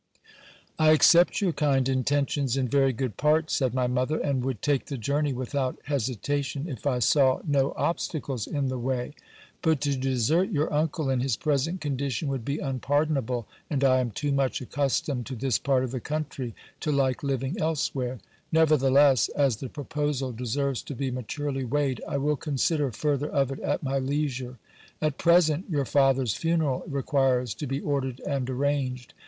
I 0.79 0.93
accept 0.93 1.41
your 1.41 1.53
kind 1.53 1.87
intentions 1.87 2.57
in 2.57 2.67
very 2.67 2.91
good 2.91 3.17
part, 3.17 3.51
said 3.51 3.75
my 3.75 3.85
mother; 3.85 4.17
and 4.17 4.43
would 4.43 4.63
take 4.63 4.87
the 4.87 4.97
journey 4.97 5.31
without 5.31 5.77
hesitation, 5.83 6.67
if 6.67 6.87
I 6.87 6.97
saw 6.97 7.39
no 7.45 7.71
obstacles 7.77 8.47
in 8.47 8.67
the 8.67 8.79
.way. 8.79 9.13
But 9.61 9.79
to 9.81 9.95
desert 9.95 10.49
your 10.49 10.73
uncle 10.73 11.11
in 11.11 11.19
his 11.19 11.37
present 11.37 11.81
condition 11.81 12.29
would 12.29 12.43
be 12.43 12.57
unpardonable; 12.57 13.45
and 13.69 13.83
I 13.83 13.99
am 13.99 14.09
too 14.09 14.31
much 14.31 14.59
accustomed 14.59 15.27
to 15.27 15.35
this 15.35 15.59
part 15.59 15.83
of 15.83 15.91
the 15.91 15.99
country, 15.99 16.55
to 16.79 16.91
like 16.91 17.21
living 17.21 17.57
elsewhere: 17.59 18.21
nevertheless, 18.51 19.29
as 19.29 19.57
the 19.57 19.69
proposal 19.69 20.31
deserves 20.31 20.81
to 20.81 20.95
be 20.95 21.11
maturely 21.11 21.63
weighed, 21.63 22.01
I 22.07 22.17
will 22.17 22.37
consider 22.37 22.91
further 22.91 23.29
of 23.29 23.51
it 23.51 23.59
at 23.59 23.83
my 23.83 23.99
leisure. 23.99 24.57
At 24.99 25.19
present, 25.19 25.69
your 25.69 25.85
father's 25.85 26.33
funeral 26.33 26.85
requires 26.87 27.53
to 27.53 27.67
be 27.67 27.79
ordered 27.81 28.19
and 28.21 28.49
arranged. 28.49 29.13